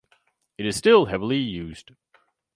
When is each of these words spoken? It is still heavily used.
It 0.57 0.65
is 0.65 0.75
still 0.77 1.05
heavily 1.05 1.37
used. 1.37 1.91